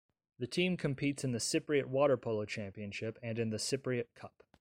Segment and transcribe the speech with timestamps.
[0.39, 4.41] The team competes in the Cypriot Water polo Championship and in the Cypriot Cup.